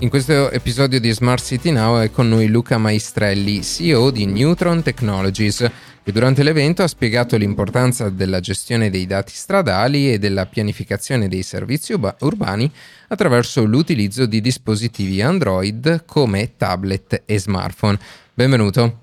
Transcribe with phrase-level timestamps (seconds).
[0.00, 4.80] In questo episodio di Smart City Now è con noi Luca Maestrelli, CEO di Neutron
[4.80, 5.68] Technologies,
[6.04, 11.42] che durante l'evento ha spiegato l'importanza della gestione dei dati stradali e della pianificazione dei
[11.42, 12.70] servizi urbani
[13.08, 17.98] attraverso l'utilizzo di dispositivi Android come tablet e smartphone.
[18.32, 19.00] Benvenuto.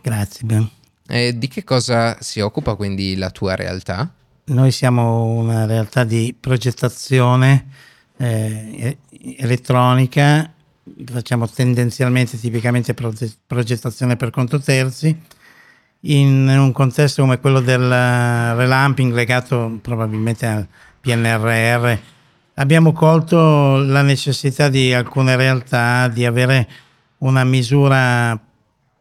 [0.00, 0.70] Grazie.
[1.06, 4.10] E di che cosa si occupa quindi la tua realtà?
[4.44, 7.66] Noi siamo una realtà di progettazione
[8.16, 8.98] eh,
[9.36, 10.52] elettronica,
[11.06, 15.18] facciamo tendenzialmente, tipicamente progettazione per conto terzi,
[16.00, 20.66] in un contesto come quello del relamping legato probabilmente al
[21.00, 21.98] PNRR,
[22.54, 26.68] abbiamo colto la necessità di alcune realtà di avere
[27.18, 28.38] una misura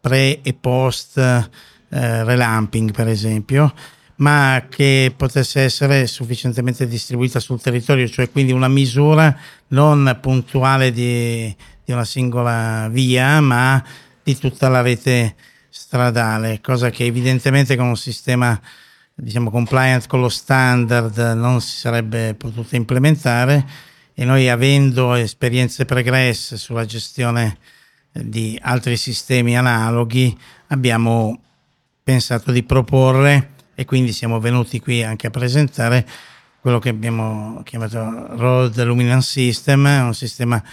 [0.01, 3.73] pre e post eh, relamping, per esempio,
[4.17, 9.35] ma che potesse essere sufficientemente distribuita sul territorio, cioè quindi una misura
[9.69, 13.83] non puntuale di, di una singola via, ma
[14.23, 15.35] di tutta la rete
[15.69, 18.59] stradale, cosa che evidentemente con un sistema
[19.17, 23.93] diciamo compliant con lo standard non si sarebbe potuta implementare.
[24.17, 27.57] E noi avendo esperienze pregresse sulla gestione
[28.11, 31.41] di altri sistemi analoghi abbiamo
[32.01, 36.07] pensato di proporre e quindi siamo venuti qui anche a presentare
[36.59, 40.63] quello che abbiamo chiamato Road Luminance System, un sistema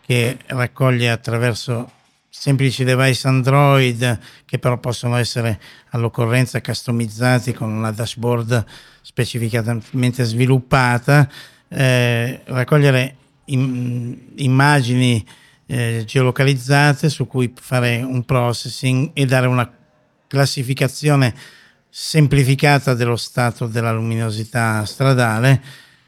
[0.00, 1.90] che raccoglie attraverso
[2.28, 8.64] semplici device Android che però possono essere all'occorrenza customizzati con una dashboard
[9.02, 11.28] specificatamente sviluppata,
[11.68, 13.16] eh, raccogliere
[13.46, 15.26] im- immagini
[15.66, 19.68] eh, geolocalizzate su cui fare un processing e dare una
[20.28, 21.34] classificazione
[21.90, 25.60] semplificata dello stato della luminosità stradale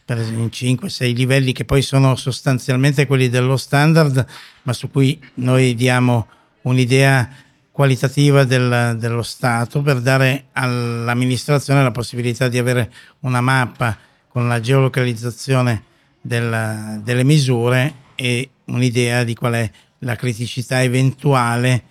[0.05, 4.25] per in 5-6 livelli che poi sono sostanzialmente quelli dello standard
[4.63, 6.29] ma su cui noi diamo
[6.63, 7.29] un'idea
[7.73, 13.97] qualitativa del, dello stato per dare all'amministrazione la possibilità di avere una mappa
[14.29, 15.85] con la geolocalizzazione
[16.21, 21.85] della, delle misure e un'idea di qual è la criticità eventuale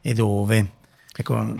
[0.00, 0.72] e dove.
[1.14, 1.54] Ecco,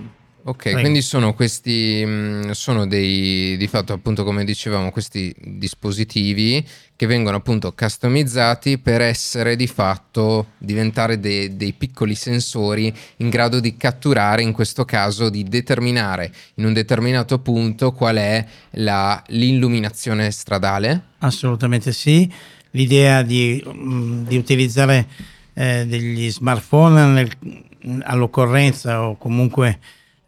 [0.45, 0.81] Ok, Prego.
[0.81, 6.65] quindi sono questi, mm, sono dei, di fatto appunto come dicevamo, questi dispositivi
[6.97, 13.61] che vengono appunto customizzati per essere di fatto, diventare de, dei piccoli sensori in grado
[13.61, 20.31] di catturare, in questo caso di determinare in un determinato punto qual è la, l'illuminazione
[20.31, 21.03] stradale?
[21.19, 22.31] Assolutamente sì,
[22.71, 25.07] l'idea di, mm, di utilizzare
[25.53, 29.79] eh, degli smartphone nel, all'occorrenza o comunque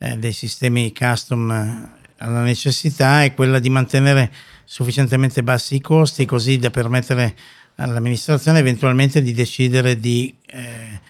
[0.03, 4.33] eh, dei sistemi custom eh, alla necessità è quella di mantenere
[4.65, 7.35] sufficientemente bassi i costi così da permettere
[7.77, 11.01] all'amministrazione eventualmente di decidere di eh,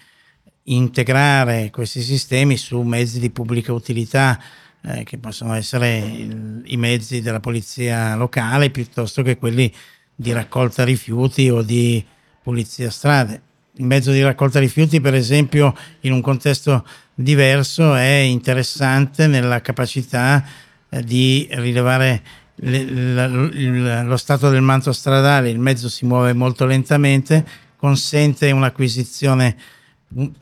[0.63, 4.39] integrare questi sistemi su mezzi di pubblica utilità
[4.83, 9.73] eh, che possono essere il, i mezzi della polizia locale piuttosto che quelli
[10.15, 12.03] di raccolta rifiuti o di
[12.41, 13.41] pulizia strade.
[13.75, 16.85] Il mezzo di raccolta rifiuti, per esempio, in un contesto
[17.21, 20.43] diverso è interessante nella capacità
[20.89, 22.21] eh, di rilevare
[22.63, 27.43] lo stato del manto stradale, il mezzo si muove molto lentamente,
[27.75, 29.57] consente un'acquisizione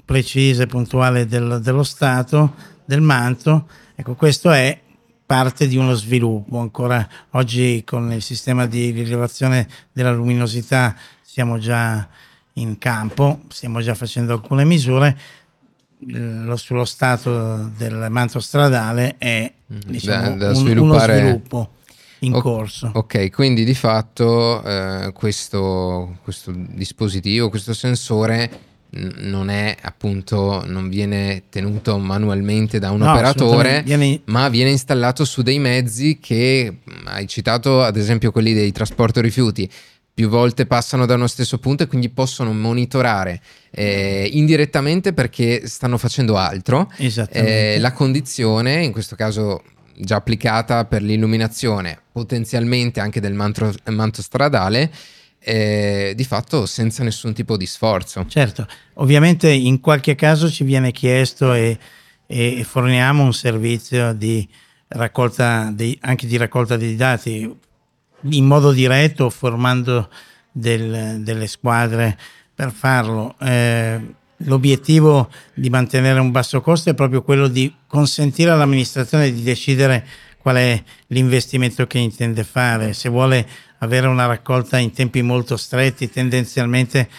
[0.04, 3.70] precisa e puntuale del, dello stato del manto.
[3.96, 4.78] Ecco, questo è
[5.26, 6.60] parte di uno sviluppo.
[6.60, 12.08] Ancora oggi con il sistema di rilevazione della luminosità siamo già
[12.54, 15.18] in campo, stiamo già facendo alcune misure,
[16.08, 21.72] lo, sullo stato del manto stradale è mm, diciamo, da, da un, uno sviluppo
[22.20, 22.92] in o- corso.
[22.94, 31.44] Ok, quindi di fatto eh, questo, questo dispositivo, questo sensore non è appunto non viene
[31.50, 34.22] tenuto manualmente da un no, operatore viene...
[34.26, 39.70] ma viene installato su dei mezzi che hai citato ad esempio quelli dei trasporto rifiuti
[40.20, 45.98] più volte passano da uno stesso punto e quindi possono monitorare eh, indirettamente perché stanno
[45.98, 49.64] facendo altro eh, la condizione, in questo caso
[49.96, 54.92] già applicata per l'illuminazione, potenzialmente anche del manto, manto stradale.
[55.42, 58.26] Eh, di fatto senza nessun tipo di sforzo.
[58.28, 61.78] Certo, ovviamente in qualche caso ci viene chiesto e,
[62.28, 64.46] e forniamo un servizio di
[64.90, 67.58] raccolta dei, anche di raccolta dei dati
[68.24, 70.10] in modo diretto formando
[70.52, 72.18] del, delle squadre
[72.54, 73.36] per farlo.
[73.40, 80.06] Eh, l'obiettivo di mantenere un basso costo è proprio quello di consentire all'amministrazione di decidere
[80.38, 82.94] qual è l'investimento che intende fare.
[82.94, 83.48] Se vuole
[83.80, 87.10] avere una raccolta in tempi molto stretti, tendenzialmente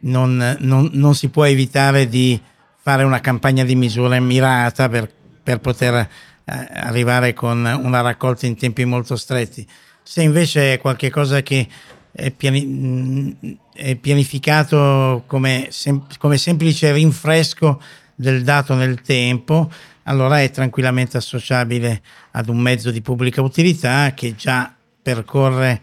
[0.00, 2.40] non, non, non, si può evitare di
[2.76, 5.10] fare una campagna di misura mirata per,
[5.42, 6.08] per poter eh,
[6.44, 9.66] arrivare con una raccolta in tempi molto stretti.
[10.06, 11.66] Se invece è qualcosa che
[12.12, 17.80] è, piani, è pianificato come, sem- come semplice rinfresco
[18.14, 19.72] del dato nel tempo,
[20.04, 22.02] allora è tranquillamente associabile
[22.32, 24.72] ad un mezzo di pubblica utilità che già
[25.02, 25.80] percorre,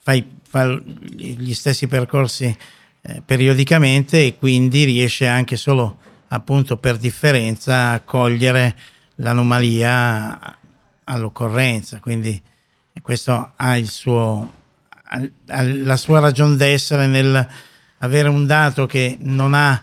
[0.00, 0.14] fa,
[1.16, 2.54] gli stessi percorsi
[3.02, 8.76] eh, periodicamente e quindi riesce anche solo appunto per differenza a cogliere
[9.16, 10.58] l'anomalia
[11.04, 12.00] all'occorrenza.
[12.00, 12.40] Quindi
[13.02, 14.52] questo ha suo,
[15.46, 17.48] la sua ragione d'essere nel
[18.02, 19.82] avere un dato che non ha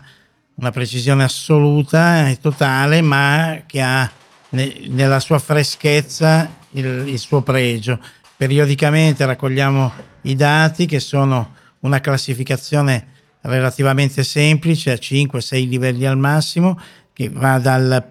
[0.54, 4.10] una precisione assoluta e totale, ma che ha
[4.50, 8.00] nella sua freschezza il, il suo pregio.
[8.36, 16.78] Periodicamente raccogliamo i dati che sono una classificazione relativamente semplice, a 5-6 livelli al massimo,
[17.12, 18.04] che va dal,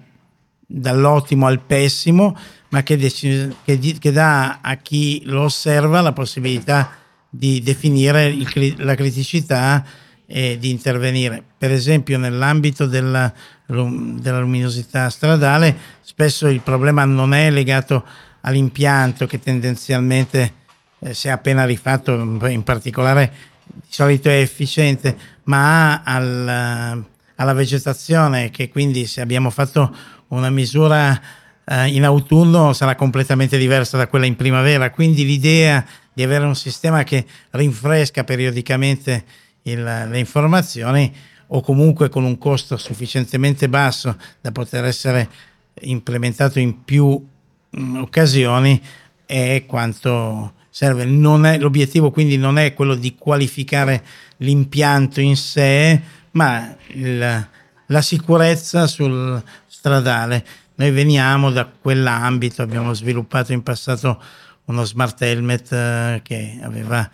[0.67, 2.37] dall'ottimo al pessimo,
[2.69, 6.91] ma che, dec- che, di- che, dà a chi lo osserva la possibilità
[7.29, 9.83] di definire il, la criticità
[10.27, 11.41] e di intervenire.
[11.57, 13.33] Per esempio nell'ambito della,
[13.65, 18.03] della luminosità stradale spesso il problema non è legato
[18.41, 20.53] all'impianto che tendenzialmente
[20.99, 22.13] eh, si è appena rifatto,
[22.47, 23.31] in particolare
[23.65, 27.05] di solito è efficiente, ma al,
[27.35, 29.95] alla vegetazione che quindi se abbiamo fatto
[30.29, 31.19] una misura
[31.65, 36.56] eh, in autunno sarà completamente diversa da quella in primavera, quindi l'idea di avere un
[36.56, 39.24] sistema che rinfresca periodicamente
[39.63, 41.13] il, le informazioni
[41.47, 45.29] o comunque con un costo sufficientemente basso da poter essere
[45.81, 47.09] implementato in più
[47.69, 48.81] mh, mm, occasioni
[49.25, 51.03] è quanto serve.
[51.03, 54.03] È, l'obiettivo quindi non è quello di qualificare
[54.38, 56.01] l'impianto in sé,
[56.31, 57.47] ma il,
[57.88, 60.45] la sicurezza sul stradale.
[60.75, 64.22] Noi veniamo da quell'ambito, abbiamo sviluppato in passato
[64.66, 67.10] uno smart helmet eh, che aveva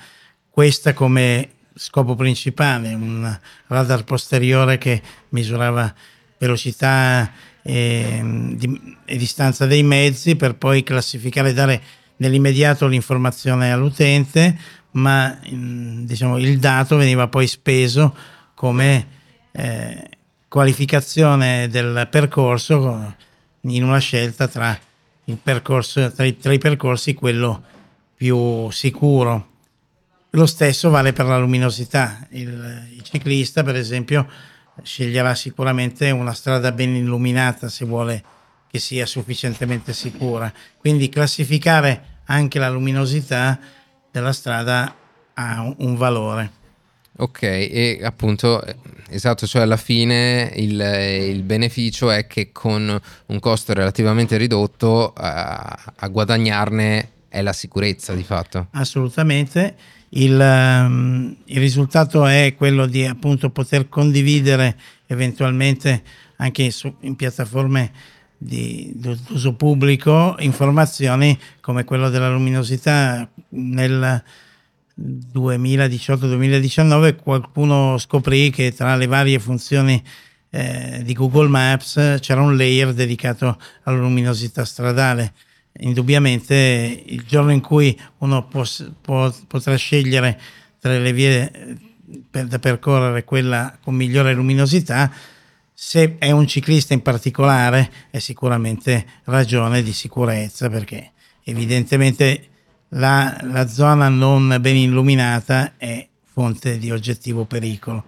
[0.50, 5.94] questa come scopo principale, un radar posteriore che misurava
[6.38, 7.32] velocità
[7.62, 8.22] e,
[8.56, 11.82] di, e distanza dei mezzi per poi classificare e dare
[12.18, 14.58] nell'immediato l'informazione all'utente,
[14.92, 18.16] ma diciamo, il dato veniva poi speso
[18.54, 19.08] come
[19.52, 20.10] eh,
[20.54, 23.16] qualificazione del percorso
[23.62, 24.80] in una scelta tra,
[25.42, 27.64] percorso, tra, i, tra i percorsi quello
[28.14, 29.48] più sicuro
[30.30, 32.28] lo stesso vale per la luminosità.
[32.30, 34.30] Il, il, ciclista, per esempio,
[34.84, 38.24] sceglierà sicuramente una strada ben illuminata se vuole
[38.70, 40.54] che sia sufficientemente sicura.
[40.78, 43.60] Quindi classificare anche la luminosità
[44.12, 44.96] della strada
[45.34, 46.62] ha un, un valore.
[47.16, 48.62] Ok, e appunto,
[49.10, 50.80] esatto, cioè alla fine il,
[51.30, 58.14] il, beneficio è che con un costo relativamente ridotto a, a guadagnarne è la sicurezza
[58.14, 58.68] di fatto.
[58.72, 59.76] Assolutamente
[60.10, 64.76] il, um, il, risultato è quello di appunto poter condividere
[65.06, 66.04] eventualmente
[66.38, 67.92] anche su, in piattaforme
[68.38, 74.24] di, d'uso pubblico informazioni come quello della luminosità nel
[75.00, 80.00] 2018-2019 qualcuno scoprì che tra le varie funzioni
[80.50, 85.34] eh, di Google Maps c'era un layer dedicato alla luminosità stradale.
[85.80, 88.64] Indubbiamente il giorno in cui uno può,
[89.02, 90.40] può, potrà scegliere
[90.80, 91.80] tra le vie
[92.30, 95.12] per, da percorrere quella con migliore luminosità,
[95.74, 102.50] se è un ciclista in particolare è sicuramente ragione di sicurezza perché evidentemente
[102.94, 108.06] la, la zona non ben illuminata è fonte di oggettivo pericolo.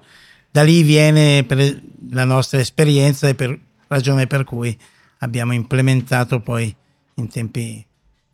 [0.50, 1.46] Da lì viene
[2.12, 4.78] la nostra esperienza e per ragione per cui
[5.20, 6.74] abbiamo implementato poi
[7.16, 7.86] in tempi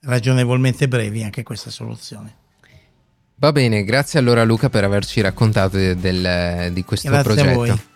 [0.02, 2.36] ragionevolmente brevi anche questa soluzione.
[3.36, 7.90] Va bene, grazie allora Luca per averci raccontato di, del, di questo grazie progetto.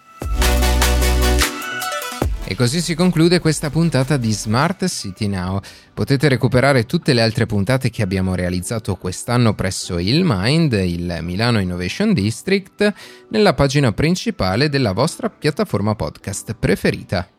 [2.47, 5.59] E così si conclude questa puntata di Smart City Now.
[5.95, 11.59] Potete recuperare tutte le altre puntate che abbiamo realizzato quest'anno presso il Mind, il Milano
[11.59, 12.93] Innovation District,
[13.29, 17.34] nella pagina principale della vostra piattaforma podcast preferita.